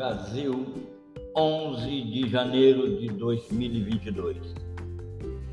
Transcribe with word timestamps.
Brasil, 0.00 0.66
11 1.36 2.04
de 2.04 2.26
janeiro 2.30 2.98
de 2.98 3.08
2022. 3.08 4.38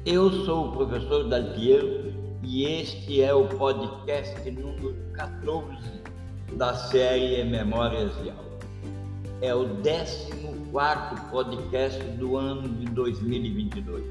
Eu 0.06 0.32
sou 0.46 0.70
o 0.70 0.72
professor 0.72 1.28
Dalpiero 1.28 2.14
e 2.42 2.64
este 2.64 3.22
é 3.22 3.34
o 3.34 3.46
podcast 3.46 4.50
número 4.52 4.96
14 5.12 5.68
da 6.54 6.74
série 6.74 7.44
Memórias 7.44 8.10
de 8.24 8.30
Aula. 8.30 8.60
É 9.42 9.54
o 9.54 9.66
14 9.66 11.30
podcast 11.30 12.02
do 12.12 12.38
ano 12.38 12.70
de 12.70 12.86
2022. 12.86 14.02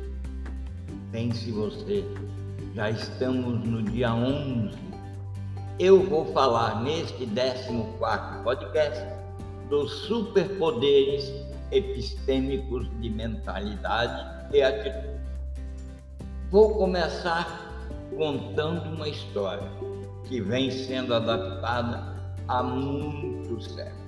Pense 1.13 1.51
você, 1.51 2.05
já 2.75 2.91
estamos 2.91 3.67
no 3.67 3.83
dia 3.85 4.13
11. 4.13 4.77
Eu 5.79 6.03
vou 6.03 6.27
falar 6.35 6.83
neste 6.83 7.25
14 7.25 8.45
podcast 8.45 9.16
dos 9.69 9.91
superpoderes 10.07 11.33
epistêmicos 11.71 12.89
de 13.01 13.11
mentalidade 13.11 14.55
e 14.55 14.63
atitude. 14.63 15.17
Vou 16.51 16.75
começar 16.75 17.67
contando 18.17 18.95
uma 18.95 19.09
história 19.09 19.69
que 20.25 20.41
vem 20.41 20.71
sendo 20.71 21.15
adaptada 21.15 22.15
há 22.49 22.63
muito 22.63 23.61
séculos. 23.61 24.07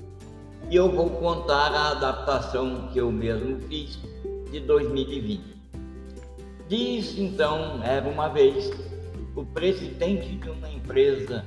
E 0.71 0.77
eu 0.77 0.91
vou 0.91 1.11
contar 1.11 1.73
a 1.73 1.91
adaptação 1.93 2.89
que 2.93 2.99
eu 2.99 3.11
mesmo 3.11 3.59
fiz 3.63 3.99
de 4.51 4.61
2020. 4.61 5.59
Diz 6.69 7.19
então, 7.19 7.83
era 7.83 8.07
uma 8.07 8.29
vez, 8.29 8.71
o 9.35 9.45
presidente 9.47 10.37
de 10.37 10.51
uma 10.51 10.69
empresa, 10.69 11.45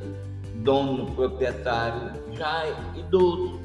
dono 0.56 1.12
proprietário, 1.12 2.20
já 2.34 2.64
idoso, 2.98 3.61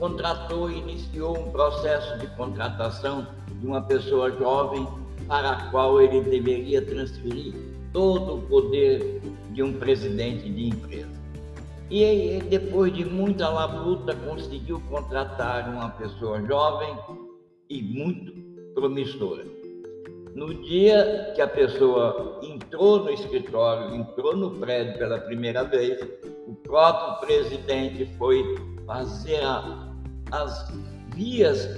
contratou 0.00 0.70
e 0.70 0.78
iniciou 0.78 1.38
um 1.38 1.52
processo 1.52 2.18
de 2.18 2.26
contratação 2.28 3.26
de 3.60 3.66
uma 3.66 3.82
pessoa 3.82 4.32
jovem 4.32 4.88
para 5.28 5.50
a 5.50 5.70
qual 5.70 6.00
ele 6.00 6.22
deveria 6.22 6.80
transferir 6.80 7.54
todo 7.92 8.36
o 8.36 8.42
poder 8.42 9.20
de 9.50 9.62
um 9.62 9.74
presidente 9.74 10.48
de 10.48 10.68
empresa. 10.68 11.20
E 11.90 12.40
depois 12.48 12.92
de 12.94 13.04
muita 13.04 13.48
labuta, 13.48 14.14
conseguiu 14.16 14.80
contratar 14.88 15.68
uma 15.68 15.90
pessoa 15.90 16.40
jovem 16.46 16.96
e 17.68 17.82
muito 17.82 18.32
promissora. 18.74 19.44
No 20.34 20.54
dia 20.62 21.32
que 21.34 21.42
a 21.42 21.48
pessoa 21.48 22.40
entrou 22.42 23.00
no 23.04 23.10
escritório, 23.10 23.94
entrou 23.94 24.36
no 24.36 24.52
prédio 24.52 24.96
pela 24.96 25.18
primeira 25.18 25.64
vez, 25.64 26.00
o 26.46 26.54
próprio 26.54 27.26
presidente 27.26 28.08
foi 28.16 28.56
fazer 28.86 29.42
a 29.42 29.89
as 30.32 30.72
vias 31.14 31.68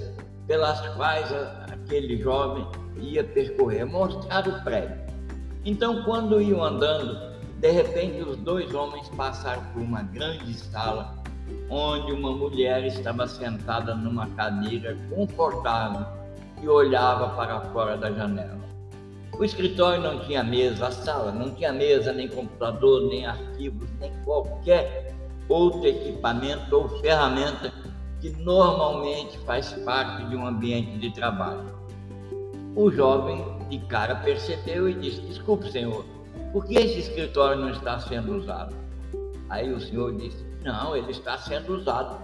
pelas 0.47 0.81
quais 0.97 1.33
aquele 1.71 2.19
jovem 2.19 2.67
ia 2.99 3.25
percorrer, 3.25 3.85
mostrar 3.85 4.47
o 4.47 4.63
prédio. 4.63 5.01
Então, 5.65 6.03
quando 6.05 6.41
iam 6.41 6.63
andando, 6.63 7.33
de 7.59 7.71
repente 7.71 8.23
os 8.23 8.37
dois 8.39 8.75
homens 8.75 9.09
passaram 9.11 9.63
por 9.73 9.83
uma 9.83 10.03
grande 10.03 10.55
sala 10.55 11.23
onde 11.71 12.13
uma 12.13 12.33
mulher 12.33 12.85
estava 12.85 13.27
sentada 13.27 13.95
numa 13.95 14.29
cadeira 14.31 14.97
confortável 15.11 16.07
e 16.61 16.69
olhava 16.69 17.31
para 17.37 17.61
fora 17.73 17.97
da 17.97 18.11
janela. 18.11 18.61
O 19.39 19.45
escritório 19.45 20.03
não 20.03 20.21
tinha 20.21 20.45
mesa, 20.45 20.89
a 20.89 20.91
sala 20.91 21.33
não 21.33 21.55
tinha 21.55 21.73
mesa, 21.73 22.13
nem 22.13 22.29
computador, 22.29 23.09
nem 23.09 23.27
arquivos, 23.27 23.89
nem 23.99 24.13
qualquer 24.25 25.15
outro 25.49 25.87
equipamento 25.87 26.77
ou 26.77 26.89
ferramenta 27.01 27.72
que 28.23 28.31
normalmente 28.31 29.37
faz 29.39 29.73
parte 29.85 30.25
de 30.29 30.37
um 30.37 30.47
ambiente 30.47 30.97
de 30.99 31.11
trabalho. 31.11 31.67
O 32.77 32.89
jovem 32.89 33.45
de 33.69 33.81
cara 33.81 34.15
percebeu 34.15 34.89
e 34.89 34.95
disse: 34.95 35.21
Desculpe, 35.23 35.71
senhor, 35.71 36.05
por 36.53 36.65
que 36.65 36.77
esse 36.77 37.01
escritório 37.01 37.61
não 37.61 37.71
está 37.71 37.99
sendo 37.99 38.37
usado? 38.37 38.75
Aí 39.51 39.71
o 39.73 39.81
senhor 39.81 40.17
disse: 40.17 40.47
Não, 40.63 40.97
ele 40.97 41.11
está 41.11 41.37
sendo 41.37 41.75
usado. 41.75 42.17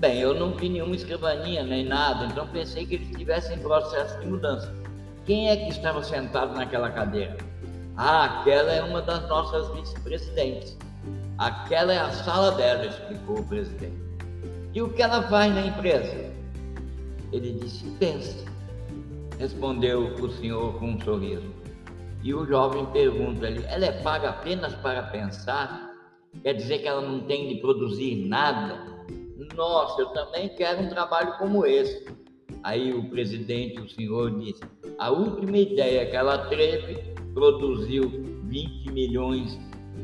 Bem, 0.00 0.18
eu 0.18 0.34
não 0.34 0.56
vi 0.56 0.68
nenhuma 0.68 0.96
escrivaninha 0.96 1.62
nem 1.62 1.86
nada, 1.86 2.26
então 2.26 2.48
pensei 2.48 2.84
que 2.84 2.96
ele 2.96 3.04
estivesse 3.04 3.54
em 3.54 3.60
processo 3.60 4.18
de 4.18 4.26
mudança. 4.26 4.74
Quem 5.24 5.48
é 5.48 5.56
que 5.56 5.68
estava 5.68 6.02
sentado 6.02 6.52
naquela 6.56 6.90
cadeira? 6.90 7.36
Ah, 7.96 8.24
aquela 8.24 8.72
é 8.72 8.82
uma 8.82 9.00
das 9.00 9.28
nossas 9.28 9.72
vice-presidentes. 9.76 10.76
Aquela 11.38 11.92
é 11.92 11.98
a 11.98 12.10
sala 12.10 12.50
dela, 12.52 12.86
explicou 12.86 13.38
o 13.38 13.44
presidente. 13.44 14.11
E 14.74 14.80
o 14.80 14.88
que 14.88 15.02
ela 15.02 15.22
faz 15.28 15.54
na 15.54 15.66
empresa? 15.66 16.32
Ele 17.32 17.52
disse: 17.52 17.84
pensa. 17.98 18.44
Respondeu 19.38 20.14
o 20.14 20.30
senhor 20.30 20.78
com 20.78 20.92
um 20.92 21.00
sorriso. 21.00 21.50
E 22.22 22.32
o 22.32 22.46
jovem 22.46 22.86
pergunta-lhe: 22.86 23.64
ela 23.66 23.84
é 23.84 24.02
paga 24.02 24.30
apenas 24.30 24.74
para 24.76 25.02
pensar? 25.04 25.90
Quer 26.42 26.54
dizer 26.54 26.78
que 26.78 26.88
ela 26.88 27.02
não 27.02 27.20
tem 27.20 27.48
de 27.48 27.60
produzir 27.60 28.26
nada? 28.26 28.86
Nossa, 29.54 30.00
eu 30.00 30.06
também 30.08 30.48
quero 30.50 30.82
um 30.82 30.88
trabalho 30.88 31.36
como 31.36 31.66
esse. 31.66 32.06
Aí 32.62 32.94
o 32.94 33.10
presidente, 33.10 33.80
o 33.80 33.90
senhor, 33.90 34.38
disse: 34.38 34.62
a 34.98 35.10
última 35.10 35.58
ideia 35.58 36.06
que 36.06 36.16
ela 36.16 36.46
teve 36.46 37.12
produziu 37.34 38.08
20 38.44 38.92
milhões 38.92 39.58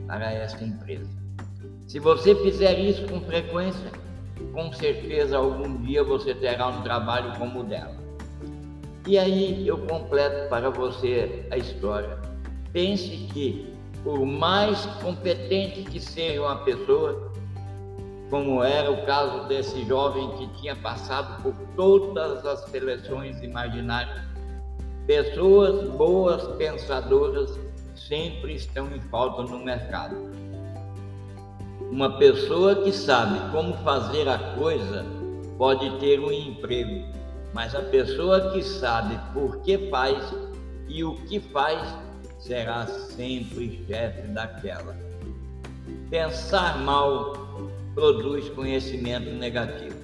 para 0.06 0.32
essa 0.32 0.62
empresa. 0.62 1.08
Se 1.86 1.98
você 1.98 2.34
fizer 2.34 2.78
isso 2.78 3.06
com 3.06 3.20
frequência, 3.22 3.90
com 4.58 4.72
certeza 4.72 5.36
algum 5.36 5.76
dia 5.82 6.02
você 6.02 6.34
terá 6.34 6.66
um 6.66 6.82
trabalho 6.82 7.32
como 7.38 7.60
o 7.60 7.62
dela. 7.62 7.94
E 9.06 9.16
aí 9.16 9.64
eu 9.64 9.78
completo 9.86 10.48
para 10.48 10.68
você 10.68 11.46
a 11.52 11.56
história. 11.56 12.18
Pense 12.72 13.08
que, 13.32 13.72
por 14.02 14.26
mais 14.26 14.84
competente 15.00 15.82
que 15.84 16.00
seja 16.00 16.42
uma 16.42 16.56
pessoa, 16.64 17.32
como 18.30 18.60
era 18.64 18.90
o 18.90 19.06
caso 19.06 19.46
desse 19.46 19.84
jovem 19.84 20.28
que 20.30 20.48
tinha 20.60 20.74
passado 20.74 21.40
por 21.40 21.54
todas 21.76 22.44
as 22.44 22.58
seleções 22.64 23.40
imaginárias, 23.40 24.24
pessoas 25.06 25.88
boas 25.90 26.42
pensadoras 26.56 27.56
sempre 27.94 28.56
estão 28.56 28.88
em 28.88 29.00
falta 29.02 29.44
no 29.44 29.64
mercado. 29.64 30.16
Uma 31.90 32.18
pessoa 32.18 32.76
que 32.82 32.92
sabe 32.92 33.50
como 33.50 33.72
fazer 33.78 34.28
a 34.28 34.38
coisa 34.56 35.06
pode 35.56 35.98
ter 35.98 36.20
um 36.20 36.30
emprego, 36.30 37.04
mas 37.54 37.74
a 37.74 37.80
pessoa 37.80 38.52
que 38.52 38.62
sabe 38.62 39.18
por 39.32 39.58
que 39.62 39.88
faz 39.88 40.34
e 40.86 41.02
o 41.02 41.14
que 41.26 41.40
faz 41.40 41.80
será 42.38 42.86
sempre 42.86 43.84
chefe 43.86 44.28
daquela. 44.28 44.94
Pensar 46.10 46.78
mal 46.78 47.32
produz 47.94 48.48
conhecimento 48.50 49.30
negativo. 49.30 49.96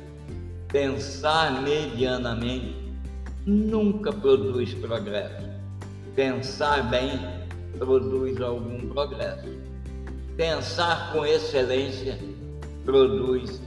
Pensar 0.68 1.62
medianamente 1.62 2.74
nunca 3.46 4.12
produz 4.12 4.74
progresso. 4.74 5.48
Pensar 6.16 6.90
bem 6.90 7.10
produz 7.78 8.40
algum 8.40 8.88
progresso. 8.88 9.63
Pensar 10.36 11.12
com 11.12 11.24
excelência 11.24 12.18
produz 12.84 13.62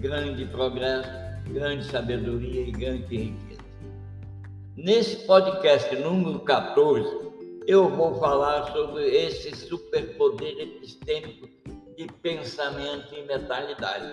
grande 0.00 0.44
progresso, 0.44 1.08
grande 1.46 1.82
sabedoria 1.86 2.60
e 2.60 2.70
grande 2.72 3.16
riqueza. 3.16 3.62
Nesse 4.76 5.16
podcast 5.24 5.96
número 5.96 6.40
14, 6.40 7.08
eu 7.66 7.88
vou 7.88 8.16
falar 8.20 8.70
sobre 8.70 9.02
esse 9.04 9.56
superpoder 9.56 10.60
epistêmico 10.60 11.48
de 11.96 12.06
pensamento 12.20 13.14
e 13.14 13.22
mentalidade. 13.22 14.12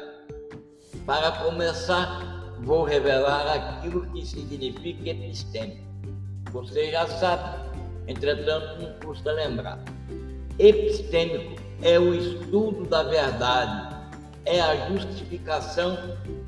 Para 1.06 1.30
começar, 1.44 2.56
vou 2.62 2.86
revelar 2.86 3.51
aquilo 3.54 4.09
que 4.13 4.25
significa 4.25 5.09
epistêmico. 5.09 5.83
Você 6.54 6.89
já 6.89 7.06
sabe, 7.06 7.69
entretanto, 8.07 8.81
não 8.81 8.98
custa 9.01 9.33
lembrar. 9.33 9.83
Epistêmico 10.57 11.67
é 11.81 12.00
o 12.00 12.13
estudo 12.13 12.85
da 12.85 13.03
verdade, 13.03 13.95
é 14.45 14.59
a 14.59 14.89
justificação 14.89 15.97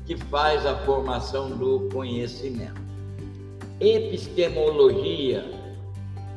que 0.06 0.16
faz 0.16 0.66
a 0.66 0.74
formação 0.78 1.50
do 1.50 1.88
conhecimento. 1.92 2.80
Epistemologia 3.78 5.44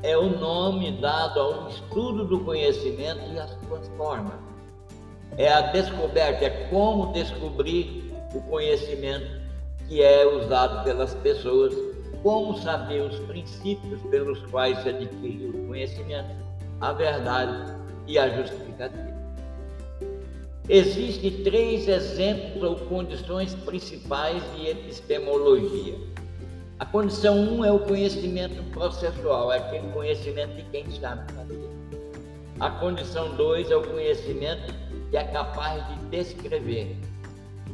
é 0.04 0.18
o 0.18 0.38
nome 0.38 0.92
dado 1.00 1.40
ao 1.40 1.69
estudo 1.69 2.25
do 2.25 2.40
conhecimento 2.42 3.22
e 3.34 3.40
as 3.40 3.51
suas 3.68 3.88
formas. 3.98 4.36
É 5.38 5.51
a 5.51 5.62
descoberta, 5.62 6.46
é 6.46 6.68
como 6.69 7.12
descobrir 7.13 8.13
o 8.36 8.42
conhecimento 8.42 9.42
que 9.88 10.04
é 10.04 10.25
usado 10.25 10.84
pelas 10.84 11.13
pessoas, 11.16 11.74
como 12.22 12.57
saber 12.60 13.01
os 13.01 13.19
princípios 13.22 14.01
pelos 14.04 14.39
quais 14.48 14.81
se 14.84 14.89
adquire 14.89 15.48
o 15.48 15.68
conhecimento, 15.68 16.30
a 16.80 16.94
verdade 16.94 17.83
e 18.08 18.18
a 18.18 18.30
justificativa. 18.30 19.14
Existem 20.70 21.44
três 21.44 21.88
exemplos 21.88 22.64
ou 22.64 22.76
condições 22.88 23.54
principais 23.54 24.42
de 24.56 24.70
epistemologia. 24.70 25.96
A 26.80 26.86
condição 26.86 27.38
1 27.38 27.58
um 27.58 27.66
é 27.66 27.72
o 27.72 27.80
conhecimento 27.80 28.64
processual, 28.72 29.52
é 29.52 29.58
aquele 29.58 29.92
conhecimento 29.92 30.56
de 30.56 30.64
quem 30.64 30.90
sabe 30.92 31.32
fazer. 31.34 31.70
A 32.60 32.70
condição 32.70 33.36
2 33.36 33.72
é 33.72 33.76
o 33.76 33.84
conhecimento 33.84 34.74
que 35.10 35.18
é 35.18 35.24
capaz 35.26 35.86
de 35.88 35.96
descrever. 36.10 36.96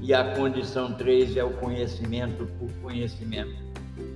E 0.01 0.13
a 0.13 0.35
condição 0.35 0.93
3 0.93 1.37
é 1.37 1.43
o 1.43 1.51
conhecimento 1.53 2.47
por 2.57 2.71
conhecimento, 2.81 3.53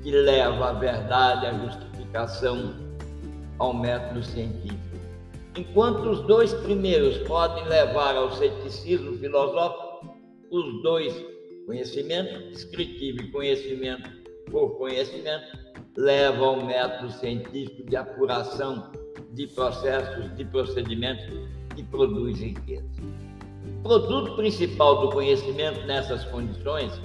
que 0.02 0.12
leva 0.12 0.70
a 0.70 0.74
verdade, 0.74 1.46
a 1.46 1.54
justificação 1.54 2.74
ao 3.60 3.74
método 3.74 4.24
científico. 4.24 5.03
Enquanto 5.56 6.10
os 6.10 6.22
dois 6.22 6.52
primeiros 6.52 7.18
podem 7.28 7.64
levar 7.66 8.16
ao 8.16 8.32
ceticismo 8.32 9.16
filosófico, 9.18 10.16
os 10.50 10.82
dois, 10.82 11.14
conhecimento 11.68 12.50
descritivo 12.50 13.22
e 13.22 13.32
conhecimento 13.32 14.10
por 14.50 14.78
conhecimento, 14.78 15.46
levam 15.96 16.46
ao 16.46 16.66
método 16.66 17.12
científico 17.12 17.88
de 17.88 17.96
apuração 17.96 18.92
de 19.34 19.46
processos, 19.48 20.36
de 20.36 20.44
procedimentos 20.46 21.26
que 21.76 21.84
produzem 21.84 22.50
riqueza. 22.50 22.86
O 23.80 23.84
produto 23.84 24.36
principal 24.36 25.02
do 25.02 25.10
conhecimento 25.12 25.86
nessas 25.86 26.26
condições 26.26 27.00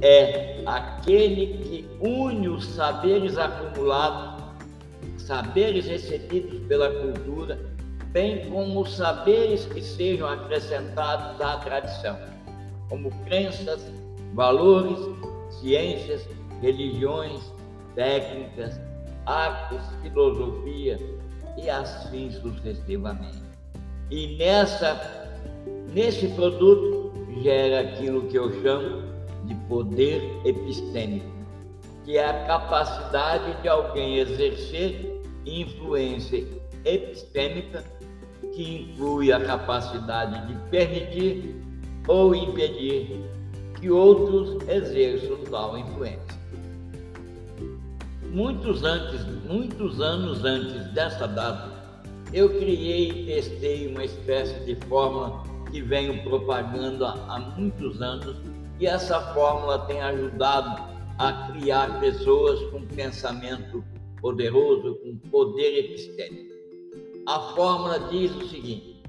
é 0.00 0.62
aquele 0.64 1.58
que 1.58 1.88
une 2.00 2.48
os 2.48 2.64
saberes 2.64 3.36
acumulados 3.36 4.35
saberes 5.26 5.86
recebidos 5.86 6.60
pela 6.68 6.88
cultura, 6.88 7.58
bem 8.12 8.48
como 8.48 8.82
os 8.82 8.96
saberes 8.96 9.66
que 9.66 9.82
sejam 9.82 10.28
acrescentados 10.28 11.40
à 11.40 11.56
tradição, 11.56 12.16
como 12.88 13.10
crenças, 13.24 13.92
valores, 14.34 14.98
ciências, 15.60 16.28
religiões, 16.62 17.52
técnicas, 17.96 18.80
artes, 19.26 19.80
filosofia 20.00 20.96
e 21.56 21.68
assim 21.68 22.30
sucessivamente. 22.30 23.42
E 24.12 24.36
nessa, 24.36 25.28
nesse 25.92 26.28
produto 26.28 27.12
gera 27.42 27.80
aquilo 27.80 28.28
que 28.28 28.38
eu 28.38 28.62
chamo 28.62 29.02
de 29.44 29.56
poder 29.66 30.22
epistêmico, 30.44 31.26
que 32.04 32.16
é 32.16 32.24
a 32.24 32.46
capacidade 32.46 33.60
de 33.60 33.68
alguém 33.68 34.18
exercer 34.18 35.15
influência 35.46 36.46
epistêmica, 36.84 37.84
que 38.54 38.82
inclui 38.92 39.32
a 39.32 39.40
capacidade 39.40 40.46
de 40.46 40.70
permitir 40.70 41.54
ou 42.08 42.34
impedir 42.34 43.20
que 43.80 43.90
outros 43.90 44.66
exerçam 44.68 45.38
tal 45.50 45.78
influência. 45.78 46.36
Muitos, 48.30 48.82
antes, 48.84 49.24
muitos 49.48 50.00
anos 50.00 50.44
antes 50.44 50.86
dessa 50.92 51.26
data, 51.26 51.72
eu 52.32 52.48
criei 52.58 53.10
e 53.10 53.26
testei 53.26 53.88
uma 53.88 54.04
espécie 54.04 54.58
de 54.64 54.74
fórmula 54.86 55.42
que 55.70 55.80
venho 55.80 56.22
propagando 56.22 57.04
há, 57.04 57.12
há 57.28 57.38
muitos 57.56 58.02
anos 58.02 58.36
e 58.78 58.86
essa 58.86 59.20
fórmula 59.32 59.78
tem 59.86 60.00
ajudado 60.02 60.82
a 61.18 61.50
criar 61.50 61.98
pessoas 61.98 62.60
com 62.70 62.82
pensamento 62.82 63.82
poderoso 64.20 64.96
com 64.96 65.16
poder 65.30 65.78
epistêmico. 65.78 66.54
A 67.26 67.40
fórmula 67.54 67.98
diz 68.10 68.34
o 68.34 68.48
seguinte: 68.48 69.02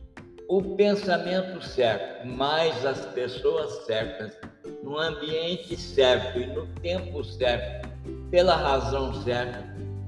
o 0.48 0.76
pensamento 0.76 1.64
certo, 1.64 2.28
mais 2.28 2.86
as 2.86 3.06
pessoas 3.08 3.86
certas, 3.86 4.38
no 4.84 4.98
ambiente 4.98 5.76
certo 5.76 6.40
e 6.40 6.48
no 6.48 6.66
tempo 6.82 7.24
certo, 7.24 7.90
pela 8.32 8.56
razão 8.56 9.14
certa, 9.24 9.64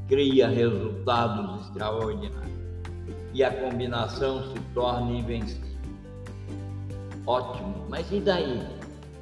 cria 0.07 0.47
resultados 0.47 1.67
extraordinários. 1.67 2.49
E 3.33 3.43
a 3.43 3.51
combinação 3.51 4.51
se 4.51 4.59
torna 4.73 5.11
invencível. 5.11 5.69
Ótimo, 7.27 7.85
mas 7.89 8.11
e 8.11 8.19
daí? 8.19 8.59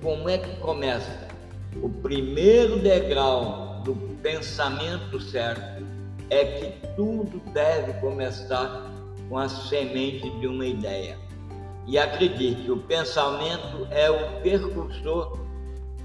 Como 0.01 0.29
é 0.29 0.37
que 0.37 0.55
começa? 0.61 1.27
O 1.81 1.89
primeiro 1.89 2.79
degrau 2.79 3.66
do 3.93 4.17
pensamento 4.21 5.17
certo 5.19 5.85
é 6.29 6.43
que 6.43 6.87
tudo 6.97 7.41
deve 7.53 7.93
começar 8.01 8.91
com 9.29 9.37
a 9.37 9.47
semente 9.47 10.29
de 10.39 10.47
uma 10.47 10.65
ideia. 10.65 11.17
E 11.85 11.97
acredite, 11.97 12.69
o 12.69 12.77
pensamento 12.77 13.87
é 13.91 14.11
o 14.11 14.41
percursor, 14.41 15.39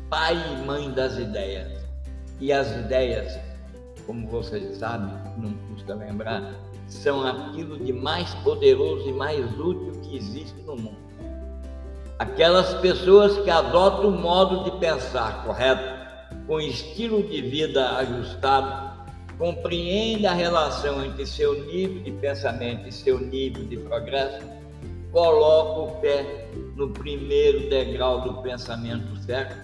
pai 0.09 0.37
e 0.37 0.65
mãe 0.65 0.93
das 0.93 1.19
ideias. 1.19 1.83
E 2.39 2.53
as 2.53 2.71
ideias, 2.71 3.37
como 4.07 4.29
vocês 4.29 4.77
sabem, 4.77 5.13
não 5.37 5.53
custa 5.69 5.95
lembrar, 5.95 6.55
são 6.87 7.27
aquilo 7.27 7.79
de 7.85 7.93
mais 7.93 8.33
poderoso 8.37 9.09
e 9.09 9.13
mais 9.13 9.45
útil 9.59 9.93
que 10.03 10.17
existe 10.17 10.61
no 10.63 10.77
mundo. 10.77 11.03
Aquelas 12.17 12.75
pessoas 12.75 13.39
que 13.39 13.51
adotam 13.51 14.11
o 14.11 14.13
modo 14.13 14.71
de 14.71 14.79
pensar 14.79 15.43
correto 15.45 15.92
com 16.47 16.61
estilo 16.61 17.23
de 17.23 17.41
vida 17.43 17.97
ajustado, 17.99 18.93
compreende 19.39 20.27
a 20.27 20.33
relação 20.33 21.05
entre 21.05 21.27
seu 21.27 21.65
nível 21.67 22.03
de 22.03 22.13
pensamento 22.13 22.89
e 22.89 22.93
seu 22.93 23.19
nível 23.19 23.65
de 23.65 23.77
progresso, 23.79 24.47
coloca 25.11 25.93
o 25.93 26.01
pé 26.01 26.49
no 26.77 26.91
primeiro 26.91 27.69
degrau 27.69 28.21
do 28.21 28.43
pensamento 28.43 29.17
certo 29.23 29.57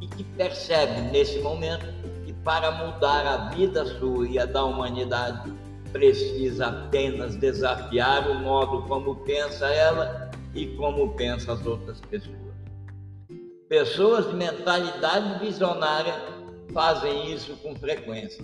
e 0.00 0.06
que 0.06 0.24
percebe 0.24 1.00
nesse 1.10 1.38
momento 1.40 1.86
que 2.24 2.32
para 2.32 2.70
mudar 2.70 3.26
a 3.26 3.48
vida 3.50 3.84
sua 3.98 4.28
e 4.28 4.38
a 4.38 4.46
da 4.46 4.64
humanidade 4.64 5.52
precisa 5.92 6.66
apenas 6.66 7.36
desafiar 7.36 8.28
o 8.30 8.34
modo 8.34 8.82
como 8.82 9.16
pensa 9.16 9.66
ela 9.66 10.30
e 10.54 10.66
como 10.76 11.14
pensa 11.14 11.52
as 11.52 11.64
outras 11.66 12.00
pessoas. 12.02 12.47
Pessoas 13.68 14.26
de 14.30 14.34
mentalidade 14.34 15.44
visionária 15.44 16.14
fazem 16.72 17.30
isso 17.30 17.54
com 17.58 17.76
frequência. 17.76 18.42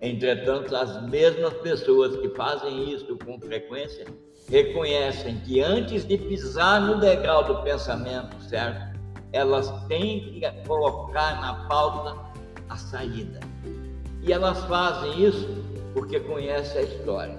Entretanto, 0.00 0.74
as 0.74 1.08
mesmas 1.08 1.54
pessoas 1.58 2.16
que 2.16 2.30
fazem 2.30 2.92
isso 2.92 3.16
com 3.24 3.38
frequência 3.38 4.04
reconhecem 4.50 5.38
que 5.42 5.60
antes 5.60 6.04
de 6.04 6.18
pisar 6.18 6.80
no 6.80 6.98
degrau 6.98 7.44
do 7.44 7.62
pensamento 7.62 8.42
certo, 8.42 8.98
elas 9.32 9.70
têm 9.86 10.32
que 10.32 10.40
colocar 10.66 11.40
na 11.40 11.68
pauta 11.68 12.16
a 12.68 12.76
saída. 12.76 13.38
E 14.20 14.32
elas 14.32 14.64
fazem 14.64 15.24
isso 15.24 15.48
porque 15.94 16.18
conhecem 16.18 16.80
a 16.80 16.82
história. 16.82 17.38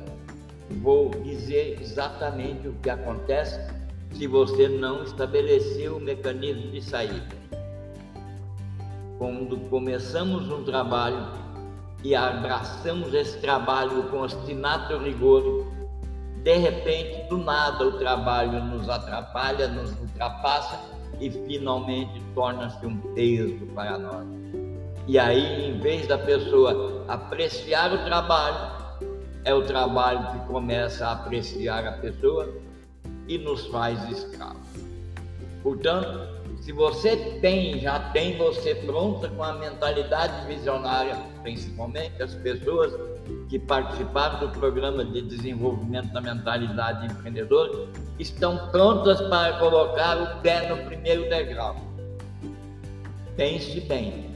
Vou 0.82 1.10
dizer 1.10 1.78
exatamente 1.82 2.70
o 2.70 2.74
que 2.76 2.90
acontece 2.90 3.60
se 4.18 4.26
você 4.26 4.68
não 4.68 5.04
estabeleceu 5.04 5.98
o 5.98 6.00
mecanismo 6.00 6.72
de 6.72 6.82
saída. 6.82 7.38
Quando 9.20 9.58
começamos 9.70 10.52
um 10.52 10.64
trabalho 10.64 11.28
e 12.04 12.16
abraçamos 12.16 13.14
esse 13.14 13.38
trabalho 13.40 14.04
com 14.10 14.22
ostinato 14.22 14.98
rigor, 14.98 15.68
de 16.44 16.58
repente, 16.58 17.30
do 17.30 17.38
nada, 17.38 17.88
o 17.88 18.00
trabalho 18.00 18.64
nos 18.64 18.90
atrapalha, 18.90 19.68
nos 19.68 19.92
ultrapassa 20.00 20.80
e 21.20 21.30
finalmente 21.30 22.20
torna-se 22.34 22.84
um 22.88 22.98
peso 23.14 23.68
para 23.76 24.00
nós. 24.00 24.26
E 25.08 25.20
aí, 25.20 25.70
em 25.70 25.80
vez 25.80 26.08
da 26.08 26.18
pessoa 26.18 27.06
apreciar 27.08 27.94
o 27.94 28.04
trabalho, 28.06 28.78
é 29.46 29.54
o 29.54 29.62
trabalho 29.62 30.32
que 30.32 30.48
começa 30.48 31.06
a 31.06 31.12
apreciar 31.14 31.86
a 31.86 31.92
pessoa 31.94 32.67
e 33.28 33.38
nos 33.38 33.66
faz 33.68 34.10
escravos. 34.10 34.68
Portanto, 35.64 36.38
se 36.62 36.72
você 36.72 37.16
tem, 37.42 37.80
já 37.80 38.00
tem 38.12 38.38
você 38.38 38.76
pronta 38.76 39.30
com 39.30 39.44
a 39.44 39.54
mentalidade 39.54 40.48
visionária, 40.48 41.16
principalmente 41.42 42.22
as 42.22 42.36
pessoas 42.36 42.94
que 43.50 43.58
participaram 43.58 44.40
do 44.40 44.50
programa 44.50 45.06
de 45.06 45.22
desenvolvimento 45.22 46.12
da 46.12 46.20
mentalidade 46.22 47.06
empreendedora, 47.06 47.88
estão 48.20 48.70
prontas 48.70 49.22
para 49.22 49.58
colocar 49.60 50.22
o 50.22 50.42
pé 50.42 50.68
no 50.68 50.86
primeiro 50.86 51.30
degrau. 51.30 51.76
Pense 53.36 53.80
bem. 53.82 54.36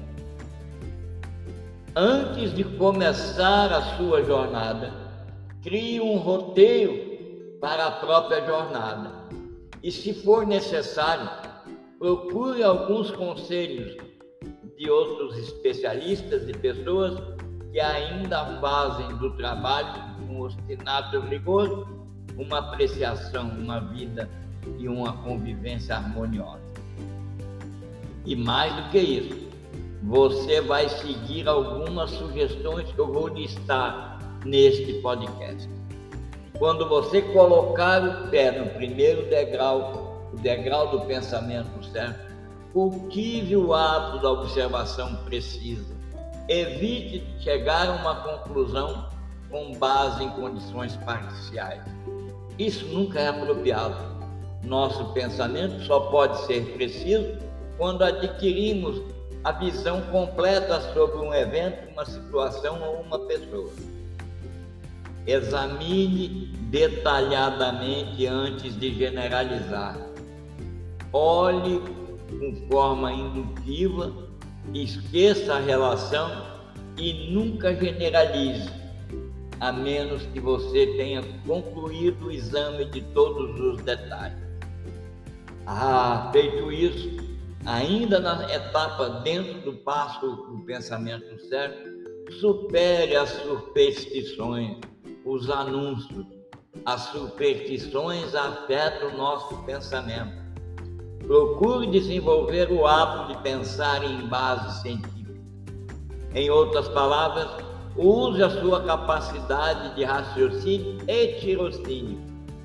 Antes 1.96 2.54
de 2.54 2.64
começar 2.64 3.74
a 3.74 3.98
sua 3.98 4.24
jornada, 4.24 4.94
crie 5.62 6.00
um 6.00 6.18
roteiro 6.18 7.11
para 7.62 7.86
a 7.86 7.91
própria 7.91 8.44
jornada. 8.46 9.12
E 9.84 9.91
se 9.91 10.13
for 10.13 10.46
necessário, 10.46 11.30
procure 12.00 12.63
alguns 12.63 13.12
conselhos 13.12 13.96
de 14.75 14.89
outros 14.89 15.38
especialistas 15.38 16.50
e 16.50 16.53
pessoas 16.53 17.22
que 17.72 17.80
ainda 17.80 18.60
fazem 18.60 19.15
do 19.18 19.38
trabalho 19.38 19.94
com 20.27 20.41
obstinato 20.41 21.20
rigor 21.22 21.88
uma 22.36 22.58
apreciação, 22.58 23.50
uma 23.50 23.80
vida 23.80 24.27
e 24.80 24.88
uma 24.88 25.13
convivência 25.24 25.96
harmoniosa. 25.96 26.62
E 28.25 28.36
mais 28.36 28.74
do 28.75 28.89
que 28.89 29.00
isso, 29.00 29.50
você 30.03 30.62
vai 30.62 30.89
seguir 30.89 31.48
algumas 31.48 32.10
sugestões 32.12 32.91
que 32.91 33.00
eu 33.00 33.12
vou 33.12 33.27
listar 33.27 34.20
neste 34.46 34.94
podcast. 35.01 35.70
Quando 36.62 36.88
você 36.88 37.24
colocar 37.24 38.03
o 38.03 38.27
pé 38.30 38.51
no 38.51 38.68
primeiro 38.75 39.27
degrau, 39.27 40.30
o 40.32 40.38
degrau 40.38 40.89
do 40.91 41.01
pensamento 41.08 41.84
certo, 41.91 42.36
cultive 42.72 43.58
o 43.58 43.74
hábito 43.74 44.22
da 44.22 44.32
observação 44.32 45.15
precisa. 45.25 45.96
Evite 46.48 47.25
chegar 47.39 47.89
a 47.89 47.94
uma 47.94 48.15
conclusão 48.18 49.10
com 49.50 49.74
base 49.74 50.24
em 50.24 50.30
condições 50.30 50.96
parciais. 50.98 51.82
Isso 52.60 52.86
nunca 52.89 53.20
é 53.20 53.30
apropriado. 53.30 53.98
Nosso 54.63 55.03
pensamento 55.13 55.84
só 55.86 56.12
pode 56.12 56.46
ser 56.46 56.74
preciso 56.74 57.39
quando 57.75 58.03
adquirimos 58.03 59.01
a 59.44 59.51
visão 59.51 60.00
completa 60.12 60.80
sobre 60.94 61.25
um 61.25 61.34
evento, 61.34 61.89
uma 61.91 62.06
situação 62.06 62.80
ou 62.84 63.01
uma 63.01 63.18
pessoa. 63.18 63.72
Examine 65.28 66.48
detalhadamente 66.70 68.25
antes 68.25 68.80
de 68.80 68.94
generalizar. 68.94 69.98
Olhe 71.13 71.82
com 72.30 72.68
forma 72.72 73.12
indutiva, 73.12 74.30
esqueça 74.74 75.56
a 75.56 75.60
relação 75.60 76.30
e 76.98 77.32
nunca 77.32 77.75
generalize, 77.75 78.70
a 79.60 79.72
menos 79.72 80.24
que 80.28 80.40
você 80.40 80.88
tenha 80.98 81.22
concluído 81.46 82.28
o 82.28 82.32
exame 82.32 82.86
de 82.86 83.01
todos 83.13 83.60
os 83.60 83.84
detalhes. 83.84 84.40
Ah, 85.66 86.30
feito 86.32 86.72
isso, 86.72 87.18
ainda 87.66 88.20
na 88.20 88.51
etapa 88.54 89.22
dentro 89.24 89.62
do 89.62 89.74
passo 89.80 90.25
do 90.25 90.63
pensamento 90.66 91.38
certo, 91.48 91.90
supere 92.40 93.16
as 93.16 93.30
superstições, 93.30 94.78
os 95.25 95.50
anúncios. 95.50 96.25
As 96.86 97.01
superstições 97.10 98.34
afetam 98.34 99.10
o 99.10 99.18
nosso 99.18 99.56
pensamento. 99.63 100.42
Procure 101.20 101.88
desenvolver 101.88 102.72
o 102.72 102.88
hábito 102.88 103.36
de 103.36 103.44
pensar 103.44 104.04
em 104.04 104.28
base 104.28 104.82
científica. 104.82 105.34
Em 106.34 106.50
outras 106.50 106.88
palavras, 106.90 107.48
use 107.96 108.42
a 108.42 108.50
sua 108.50 108.84
capacidade 108.84 109.96
de 109.96 110.04
raciocínio 110.04 110.98
e 111.08 111.40
tirocínio. 111.40 112.20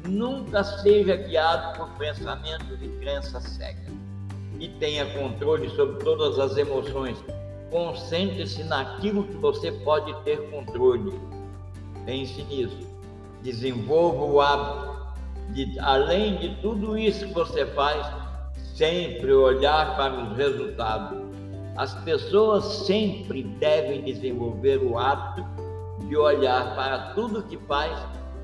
Nunca 0.09 0.63
seja 0.63 1.17
guiado 1.17 1.79
por 1.79 1.89
pensamentos 1.99 2.79
e 2.81 2.89
crenças 3.01 3.43
cegas. 3.43 3.93
E 4.59 4.69
tenha 4.69 5.05
controle 5.19 5.69
sobre 5.71 6.03
todas 6.03 6.39
as 6.39 6.57
emoções. 6.57 7.19
Concentre-se 7.71 8.63
naquilo 8.65 9.25
que 9.25 9.37
você 9.37 9.73
pode 9.73 10.15
ter 10.23 10.49
controle. 10.51 11.13
Pense 12.07 12.43
nisso. 12.45 12.79
Desenvolva 13.43 14.25
o 14.25 14.41
hábito 14.41 14.97
de, 15.51 15.79
além 15.81 16.37
de 16.39 16.57
tudo 16.63 16.97
isso 16.97 17.27
que 17.27 17.35
você 17.35 17.67
faz, 17.67 18.07
sempre 18.75 19.33
olhar 19.33 19.97
para 19.97 20.15
os 20.15 20.37
resultados. 20.37 21.19
As 21.77 21.95
pessoas 22.05 22.65
sempre 22.87 23.43
devem 23.43 24.03
desenvolver 24.03 24.79
o 24.79 24.99
hábito 24.99 25.45
de 26.09 26.17
olhar 26.17 26.75
para 26.75 27.13
tudo 27.15 27.43
que 27.43 27.59
faz 27.59 27.99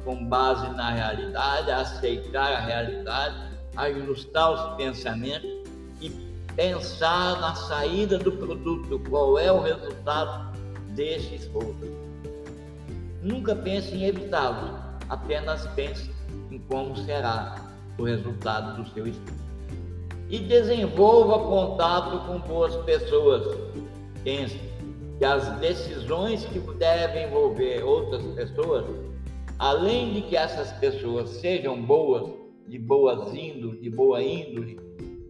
com 0.04 0.24
base 0.26 0.68
na 0.70 0.90
realidade, 0.90 1.70
aceitar 1.70 2.52
a 2.52 2.60
realidade, 2.60 3.36
ajustar 3.76 4.52
os 4.52 4.76
pensamentos 4.76 5.50
e 6.00 6.10
pensar 6.56 7.40
na 7.40 7.54
saída 7.54 8.18
do 8.18 8.32
produto, 8.32 9.00
qual 9.08 9.38
é 9.38 9.50
o 9.50 9.60
resultado 9.60 10.52
desse 10.88 11.36
esforço. 11.36 12.11
Nunca 13.22 13.54
pense 13.54 13.94
em 13.94 14.04
evitá-lo, 14.04 14.78
apenas 15.08 15.66
pense 15.68 16.10
em 16.50 16.58
como 16.58 16.96
será 16.96 17.54
o 17.98 18.04
resultado 18.04 18.82
do 18.82 18.88
seu 18.90 19.06
estudo 19.06 19.42
e 20.32 20.38
desenvolva 20.38 21.40
contato 21.40 22.26
com 22.26 22.40
boas 22.40 22.74
pessoas. 22.84 23.54
Pense 24.24 24.58
que 25.18 25.24
as 25.24 25.58
decisões 25.58 26.46
que 26.46 26.58
devem 26.58 27.28
envolver 27.28 27.84
outras 27.84 28.24
pessoas, 28.34 28.86
além 29.58 30.14
de 30.14 30.22
que 30.22 30.36
essas 30.36 30.72
pessoas 30.78 31.28
sejam 31.28 31.82
boas, 31.82 32.32
de 32.66 32.78
boas 32.78 33.34
índole, 33.34 33.78
de 33.78 33.90
boa 33.90 34.22
índole, 34.22 34.80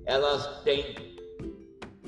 elas 0.07 0.63
têm 0.63 0.95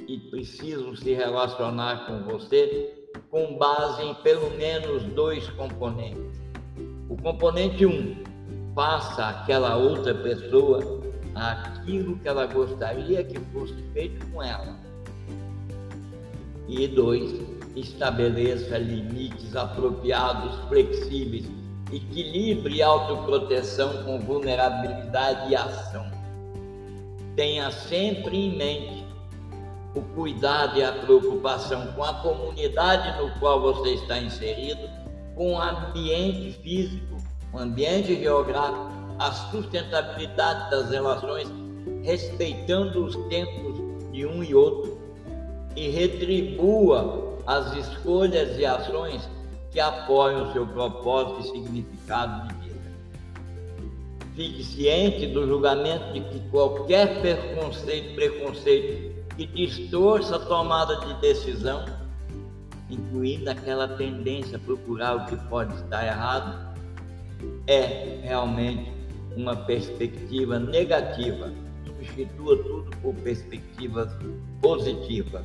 e 0.06 0.18
precisam 0.30 0.94
se 0.94 1.14
relacionar 1.14 2.06
com 2.06 2.22
você 2.30 3.03
com 3.30 3.56
base 3.56 4.02
em 4.02 4.14
pelo 4.16 4.50
menos 4.56 5.02
dois 5.14 5.48
componentes. 5.50 6.40
O 7.08 7.16
componente 7.16 7.84
um, 7.84 8.22
faça 8.74 9.28
aquela 9.28 9.76
outra 9.76 10.14
pessoa 10.14 11.02
aquilo 11.34 12.16
que 12.18 12.28
ela 12.28 12.46
gostaria 12.46 13.24
que 13.24 13.38
fosse 13.52 13.74
feito 13.92 14.24
com 14.30 14.42
ela. 14.42 14.76
E 16.68 16.86
dois, 16.88 17.40
estabeleça 17.76 18.78
limites 18.78 19.54
apropriados, 19.54 20.56
flexíveis, 20.68 21.50
equilibre 21.92 22.82
autoproteção 22.82 24.04
com 24.04 24.20
vulnerabilidade 24.20 25.50
e 25.50 25.56
ação. 25.56 26.06
Tenha 27.36 27.70
sempre 27.70 28.36
em 28.36 28.56
mente 28.56 29.03
o 29.94 30.02
cuidado 30.14 30.78
e 30.78 30.82
a 30.82 30.92
preocupação 30.92 31.86
com 31.92 32.02
a 32.02 32.14
comunidade 32.14 33.22
no 33.22 33.30
qual 33.38 33.60
você 33.60 33.94
está 33.94 34.18
inserido, 34.18 34.88
com 35.34 35.54
o 35.54 35.60
ambiente 35.60 36.52
físico, 36.60 37.16
o 37.52 37.58
ambiente 37.58 38.16
geográfico 38.16 38.94
a 39.18 39.30
sustentabilidade 39.32 40.70
das 40.70 40.90
relações, 40.90 41.48
respeitando 42.02 43.04
os 43.04 43.16
tempos 43.28 43.76
de 44.12 44.26
um 44.26 44.42
e 44.42 44.54
outro, 44.54 44.98
e 45.76 45.88
retribua 45.88 47.38
as 47.46 47.76
escolhas 47.76 48.58
e 48.58 48.64
ações 48.64 49.28
que 49.70 49.80
apoiam 49.80 50.48
o 50.48 50.52
seu 50.52 50.66
propósito 50.66 51.40
e 51.40 51.50
significado 51.50 52.48
de 52.48 52.54
vida. 52.54 52.74
Fique 54.34 54.64
ciente 54.64 55.26
do 55.26 55.46
julgamento 55.46 56.12
de 56.12 56.20
que 56.20 56.40
qualquer 56.50 57.20
preconceito, 57.20 58.14
preconceito 58.14 59.13
que 59.36 59.46
distorça 59.46 60.36
a 60.36 60.38
tomada 60.38 60.96
de 61.00 61.20
decisão, 61.20 61.84
incluindo 62.88 63.50
aquela 63.50 63.88
tendência 63.88 64.56
a 64.56 64.60
procurar 64.60 65.16
o 65.16 65.26
que 65.26 65.36
pode 65.48 65.74
estar 65.74 66.06
errado, 66.06 66.74
é 67.66 68.20
realmente 68.22 68.92
uma 69.36 69.56
perspectiva 69.56 70.58
negativa. 70.58 71.52
Substitua 71.84 72.56
tudo 72.62 72.90
por 73.02 73.14
perspectiva 73.16 74.06
positiva. 74.60 75.44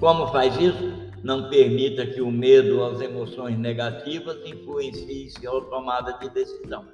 Como 0.00 0.28
faz 0.28 0.56
isso? 0.56 1.08
Não 1.22 1.50
permita 1.50 2.06
que 2.06 2.20
o 2.20 2.30
medo 2.30 2.78
ou 2.78 2.92
as 2.92 3.00
emoções 3.00 3.58
negativas 3.58 4.38
influenciem 4.46 5.28
sua 5.28 5.60
tomada 5.64 6.12
de 6.18 6.30
decisão. 6.30 6.86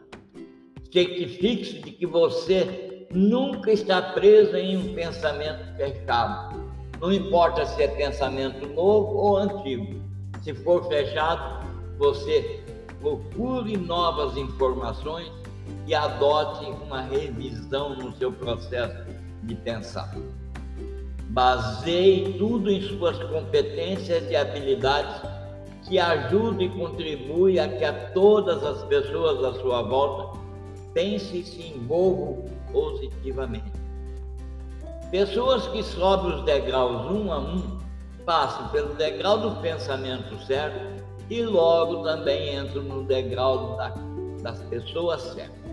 Certifique-se 0.91 1.81
de 1.81 1.91
que 1.91 2.07
você 2.07 2.94
nunca 3.15 3.71
está 3.71 4.03
preso 4.03 4.57
em 4.57 4.77
um 4.77 4.95
pensamento 4.95 5.77
fechado. 5.77 6.65
Não 7.01 7.13
importa 7.13 7.65
se 7.65 7.83
é 7.83 7.89
pensamento 7.89 8.67
novo 8.75 9.17
ou 9.17 9.37
antigo. 9.37 10.03
Se 10.43 10.53
for 10.53 10.87
fechado, 10.89 11.65
você 11.97 12.61
procure 13.01 13.77
novas 13.77 14.37
informações 14.37 15.31
e 15.87 15.95
adote 15.95 16.65
uma 16.67 17.03
revisão 17.03 17.97
no 17.97 18.15
seu 18.17 18.33
processo 18.33 19.05
de 19.45 19.55
pensar. 19.55 20.15
Baseie 21.29 22.35
tudo 22.39 22.71
em 22.71 22.83
suas 22.83 23.19
competências 23.25 24.31
e 24.31 24.37
habilidades 24.37 25.23
que 25.87 25.99
ajudem 25.99 26.69
e 26.69 26.71
contribuem 26.71 27.59
a 27.59 27.69
que 27.69 27.85
a 27.85 27.93
todas 28.11 28.65
as 28.65 28.83
pessoas 28.85 29.45
à 29.45 29.61
sua 29.61 29.83
volta 29.83 30.39
pensem 30.95 31.41
e 31.41 31.45
se 31.45 31.63
envolvam 31.69 32.54
positivamente. 32.75 33.73
Pessoas 35.11 35.67
que 35.69 35.83
sobem 35.83 36.35
os 36.35 36.45
degraus 36.45 37.11
um 37.11 37.33
a 37.33 37.39
um 37.39 37.79
passam 38.27 38.69
pelo 38.69 38.95
degrau 38.95 39.39
do 39.39 39.63
pensamento 39.63 40.37
certo 40.45 41.03
e 41.31 41.43
logo 41.43 42.03
também 42.03 42.57
entram 42.57 42.83
no 42.83 43.05
degrau 43.05 43.77
da, 43.77 43.95
das 44.43 44.59
pessoas 44.65 45.23
certas 45.23 45.65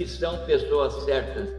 que 0.00 0.06
são 0.06 0.38
pessoas 0.46 0.94
certas 1.04 1.50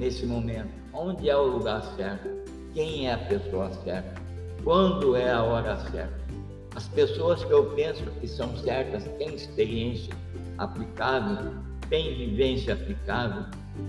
nesse 0.00 0.26
momento. 0.26 0.68
Onde 0.92 1.30
é 1.30 1.36
o 1.36 1.46
lugar 1.46 1.80
certo? 1.96 2.28
Quem 2.74 3.06
é 3.06 3.14
a 3.14 3.18
pessoa 3.18 3.70
certa? 3.84 4.20
Quando 4.64 5.14
é 5.14 5.30
a 5.30 5.44
hora 5.44 5.76
certa? 5.92 6.26
As 6.74 6.88
pessoas 6.88 7.44
que 7.44 7.52
eu 7.52 7.66
penso 7.76 8.02
que 8.20 8.26
são 8.26 8.56
certas 8.56 9.04
têm 9.16 9.32
experiência 9.32 10.12
aplicável 10.58 11.52
tem 11.88 12.14
vivência 12.14 12.74
aplicável? 12.74 13.44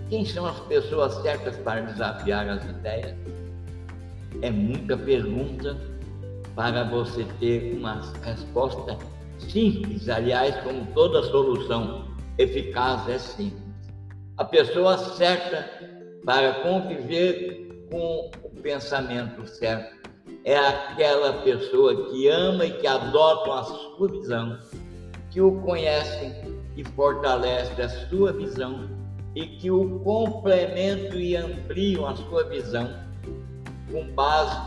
Quem 0.10 0.26
são 0.26 0.46
as 0.46 0.60
pessoas 0.62 1.14
certas 1.22 1.56
para 1.58 1.82
desafiar 1.82 2.48
as 2.50 2.64
ideias? 2.66 3.16
É 4.42 4.52
muita 4.52 4.98
pergunta 4.98 5.78
para 6.56 6.84
você 6.84 7.26
ter 7.40 7.76
uma 7.78 8.02
resposta 8.24 8.98
simples. 9.40 10.10
Aliás, 10.10 10.56
como 10.64 10.86
toda 10.94 11.24
solução 11.24 12.08
eficaz 12.38 13.08
é 13.10 13.18
simples. 13.18 13.64
A 14.38 14.46
pessoa 14.46 14.98
certa 14.98 15.70
para 16.26 16.62
conviver 16.62 17.88
com 17.90 18.30
o 18.44 18.50
pensamento 18.62 19.48
certo 19.48 19.98
é 20.44 20.58
aquela 20.58 21.42
pessoa 21.42 22.10
que 22.10 22.28
ama 22.28 22.66
e 22.66 22.72
que 22.80 22.88
adota 22.88 23.54
a 23.54 23.64
sua 23.64 24.08
visão, 24.10 24.60
que 25.32 25.42
o 25.42 25.60
conhece 25.62 26.34
e 26.78 26.84
fortalece 26.84 27.82
a 27.82 27.90
sua 28.08 28.32
visão 28.32 28.88
e 29.36 29.48
que 29.48 29.70
o 29.70 30.00
complementam 30.00 31.20
e 31.20 31.36
ampliam 31.36 32.08
a 32.08 32.16
sua 32.16 32.44
visão 32.46 32.88
com 33.92 34.08
base 34.14 34.58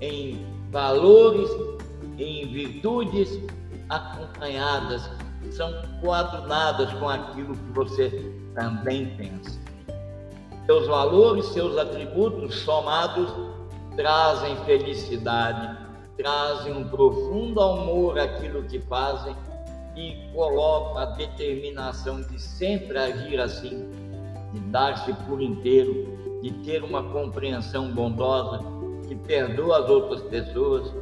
em 0.00 0.46
valores, 0.70 1.50
em 2.16 2.46
virtudes 2.52 3.38
acompanhadas, 3.88 5.10
são 5.50 5.72
coadunadas 6.00 6.92
com 6.94 7.08
aquilo 7.08 7.54
que 7.54 7.72
você 7.72 8.32
também 8.54 9.06
pensa. 9.16 9.58
Seus 10.66 10.86
valores, 10.86 11.46
seus 11.46 11.76
atributos 11.76 12.54
somados 12.60 13.32
trazem 13.96 14.56
felicidade, 14.64 15.76
trazem 16.16 16.76
um 16.76 16.88
profundo 16.88 17.60
amor 17.60 18.18
àquilo 18.18 18.62
que 18.64 18.78
fazem 18.82 19.34
e 20.00 20.32
colocam 20.32 20.98
a 20.98 21.04
determinação 21.04 22.22
de 22.22 22.40
sempre 22.40 22.96
agir 22.96 23.38
assim, 23.38 23.88
de 24.52 24.60
dar-se 24.70 25.12
por 25.26 25.42
inteiro, 25.42 26.40
de 26.42 26.50
ter 26.64 26.82
uma 26.82 27.02
compreensão 27.02 27.92
bondosa, 27.92 28.60
que 29.06 29.14
perdoa 29.14 29.84
as 29.84 29.90
outras 29.90 30.22
pessoas, 30.22 30.92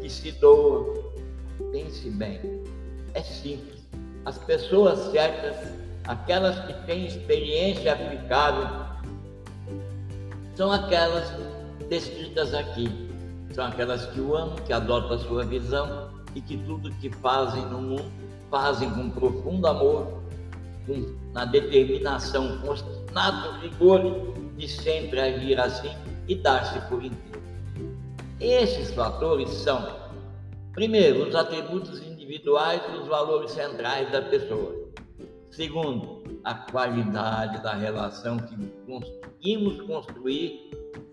que 0.00 0.10
se 0.10 0.32
doa. 0.32 1.12
Pense 1.70 2.10
bem, 2.10 2.40
é 3.14 3.22
simples. 3.22 3.80
As 4.26 4.36
pessoas 4.38 4.98
certas, 5.10 5.56
aquelas 6.06 6.58
que 6.66 6.74
têm 6.86 7.06
experiência 7.06 7.94
aplicável, 7.94 8.68
são 10.54 10.70
aquelas 10.70 11.32
descritas 11.88 12.52
aqui. 12.52 13.10
São 13.54 13.66
aquelas 13.66 14.06
que 14.06 14.20
o 14.20 14.36
amam, 14.36 14.56
que 14.56 14.72
adotam 14.72 15.12
a 15.12 15.18
sua 15.18 15.44
visão 15.44 16.10
e 16.34 16.40
que 16.40 16.56
tudo 16.56 16.90
que 16.92 17.10
fazem 17.10 17.64
no 17.66 17.80
mundo 17.80 18.22
fazem 18.52 18.90
com 18.90 19.08
profundo 19.08 19.66
amor, 19.66 20.22
com, 20.86 21.16
na 21.32 21.46
determinação, 21.46 22.60
nato 23.12 23.60
rigor 23.60 24.34
de 24.58 24.68
sempre 24.68 25.18
agir 25.18 25.58
assim 25.58 25.90
e 26.28 26.34
dar-se 26.34 26.78
por 26.88 27.02
inteiro. 27.02 27.42
Esses 28.38 28.92
fatores 28.92 29.48
são, 29.48 29.96
primeiro, 30.74 31.26
os 31.26 31.34
atributos 31.34 32.02
individuais 32.02 32.82
e 32.92 32.98
os 32.98 33.08
valores 33.08 33.52
centrais 33.52 34.12
da 34.12 34.20
pessoa. 34.20 34.82
Segundo, 35.50 36.22
a 36.44 36.54
qualidade 36.54 37.62
da 37.62 37.74
relação 37.74 38.36
que 38.36 38.56
conseguimos 38.86 39.80
construir 39.82 40.70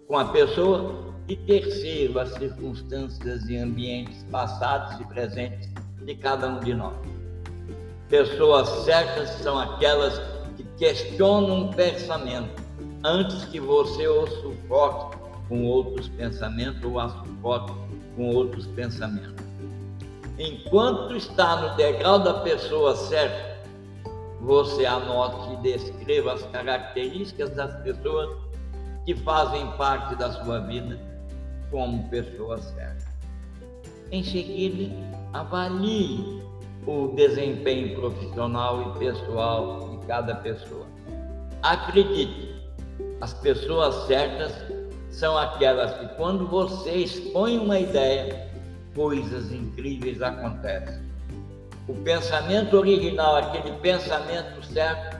com 0.07 0.17
a 0.17 0.25
pessoa. 0.25 1.07
E 1.27 1.35
terceiro, 1.35 2.19
as 2.19 2.33
circunstâncias 2.33 3.47
e 3.47 3.57
ambientes 3.57 4.23
passados 4.31 4.99
e 4.99 5.05
presentes 5.05 5.69
de 6.03 6.15
cada 6.15 6.47
um 6.47 6.59
de 6.59 6.73
nós. 6.73 7.18
Pessoas 8.09 8.67
certas 8.85 9.29
são 9.41 9.59
aquelas 9.59 10.19
que 10.57 10.63
questionam 10.77 11.69
o 11.69 11.73
pensamento 11.73 12.61
antes 13.03 13.45
que 13.45 13.59
você 13.59 14.07
o 14.07 14.25
sufoque 14.25 15.17
com 15.47 15.65
outros 15.65 16.09
pensamentos 16.09 16.83
ou 16.83 16.99
a 16.99 17.09
sufoque 17.09 17.73
com 18.15 18.35
outros 18.35 18.65
pensamentos. 18.67 19.45
Enquanto 20.39 21.15
está 21.15 21.55
no 21.57 21.75
degrau 21.75 22.17
da 22.17 22.41
pessoa 22.41 22.95
certa, 22.95 23.59
você 24.41 24.85
anote 24.85 25.53
e 25.53 25.57
descreva 25.57 26.33
as 26.33 26.41
características 26.47 27.51
das 27.51 27.75
pessoas 27.83 28.37
que 29.05 29.15
fazem 29.17 29.69
parte 29.71 30.15
da 30.15 30.31
sua 30.31 30.59
vida 30.61 30.99
como 31.69 32.09
pessoa 32.09 32.57
certa. 32.57 33.05
Em 34.11 34.23
seguida, 34.23 34.95
avalie 35.33 36.41
o 36.89 37.13
desempenho 37.15 37.95
profissional 37.95 38.95
e 38.95 38.99
pessoal 38.99 39.89
de 39.91 40.07
cada 40.07 40.35
pessoa. 40.35 40.87
Acredite, 41.61 42.55
as 43.21 43.33
pessoas 43.33 44.07
certas 44.07 44.51
são 45.11 45.37
aquelas 45.37 45.93
que, 45.99 46.07
quando 46.15 46.47
você 46.47 46.91
expõe 46.91 47.59
uma 47.59 47.79
ideia, 47.79 48.49
coisas 48.95 49.51
incríveis 49.51 50.19
acontecem. 50.21 51.07
O 51.87 51.93
pensamento 51.93 52.75
original, 52.75 53.35
aquele 53.35 53.71
pensamento 53.77 54.65
certo, 54.65 55.17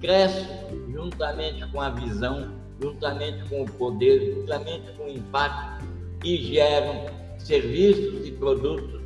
cresce 0.00 0.46
juntamente 0.92 1.66
com 1.72 1.80
a 1.80 1.90
visão 1.90 2.56
juntamente 2.80 3.42
com 3.48 3.62
o 3.62 3.72
poder, 3.72 4.34
juntamente 4.34 4.92
com 4.96 5.06
o 5.06 5.08
impacto, 5.08 5.84
e 6.24 6.36
geram 6.36 7.06
serviços 7.38 8.24
e 8.24 8.30
produtos 8.30 8.97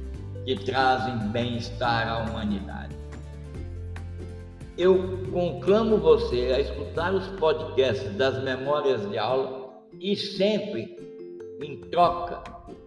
que 0.45 0.57
trazem 0.57 1.17
bem-estar 1.29 2.09
à 2.09 2.19
humanidade. 2.19 2.97
Eu 4.77 5.19
conclamo 5.31 5.99
você 5.99 6.53
a 6.55 6.61
escutar 6.61 7.13
os 7.15 7.27
podcasts 7.39 8.15
das 8.17 8.43
memórias 8.43 9.09
de 9.11 9.19
aula 9.19 9.71
e 10.01 10.17
sempre, 10.17 10.97
em 11.63 11.77
troca, 11.91 12.43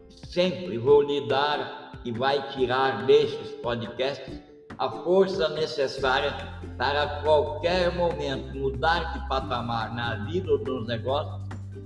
sempre 0.09 0.77
vou 0.77 1.01
lhe 1.01 1.27
dar 1.27 1.91
e 2.03 2.11
vai 2.11 2.49
tirar 2.49 3.05
destes 3.05 3.51
podcasts 3.61 4.41
a 4.77 4.89
força 4.89 5.47
necessária 5.49 6.33
para 6.77 7.21
qualquer 7.21 7.95
momento 7.95 8.57
mudar 8.57 9.13
de 9.13 9.27
patamar 9.29 9.93
na 9.95 10.25
vida 10.25 10.51
ou 10.51 10.59
nos 10.59 10.87
negócios 10.87 11.41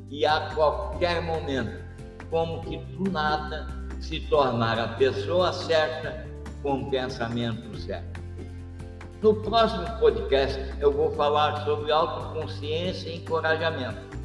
e 0.10 0.26
a 0.26 0.50
qualquer 0.56 1.22
momento, 1.22 1.84
como 2.32 2.62
que 2.62 2.78
do 2.78 3.12
nada, 3.12 3.68
se 4.00 4.20
tornar 4.22 4.80
a 4.80 4.88
pessoa 4.90 5.52
certa 5.54 6.26
com 6.62 6.84
o 6.84 6.90
pensamento 6.90 7.78
certo. 7.78 8.20
No 9.22 9.36
próximo 9.36 9.86
podcast 10.00 10.60
eu 10.80 10.92
vou 10.92 11.12
falar 11.12 11.64
sobre 11.66 11.92
autoconsciência 11.92 13.10
e 13.10 13.18
encorajamento. 13.18 14.18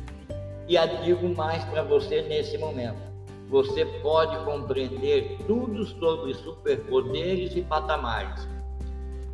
E 0.69 0.77
digo 1.05 1.29
mais 1.35 1.65
para 1.65 1.83
você 1.83 2.23
nesse 2.23 2.57
momento. 2.59 3.03
Você 3.51 3.85
pode 4.03 4.37
compreender 4.45 5.39
tudo 5.47 5.85
sobre 5.85 6.35
superpoderes 6.35 7.55
e 7.55 7.63
patamares 7.63 8.55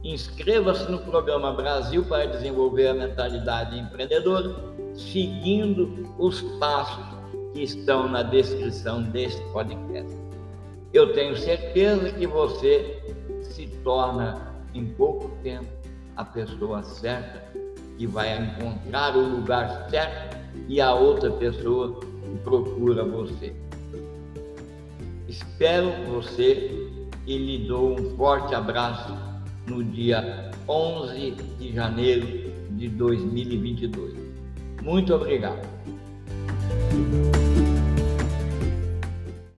Inscreva-se 0.02 0.90
no 0.90 0.98
programa 0.98 1.52
Brasil 1.52 2.02
para 2.04 2.24
desenvolver 2.24 2.88
a 2.88 2.94
mentalidade 2.94 3.78
empreendedora, 3.78 4.56
seguindo 4.94 6.14
os 6.18 6.40
passos 6.58 7.04
que 7.52 7.62
estão 7.62 8.08
na 8.08 8.22
descrição 8.22 9.02
deste 9.02 9.42
podcast. 9.52 10.10
Eu 10.92 11.12
tenho 11.12 11.36
certeza 11.36 12.10
que 12.10 12.26
você 12.26 13.00
se 13.42 13.66
torna 13.84 14.54
em 14.74 14.86
pouco 14.86 15.30
tempo 15.42 15.68
a 16.16 16.24
pessoa 16.24 16.82
certa 16.82 17.44
que 17.96 18.06
vai 18.06 18.36
encontrar 18.42 19.16
o 19.16 19.36
lugar 19.36 19.88
certo 19.88 20.36
e 20.68 20.80
a 20.80 20.92
outra 20.92 21.30
pessoa 21.30 22.00
que 22.00 22.38
procura 22.42 23.04
você. 23.04 23.54
Espero 25.28 25.92
você 26.08 26.88
e 27.26 27.38
lhe 27.38 27.68
dou 27.68 27.92
um 27.92 28.16
forte 28.16 28.54
abraço 28.54 29.16
no 29.66 29.84
dia 29.84 30.50
11 30.68 31.30
de 31.58 31.72
janeiro 31.72 32.52
de 32.70 32.88
2022. 32.88 34.14
Muito 34.82 35.14
obrigado. 35.14 35.68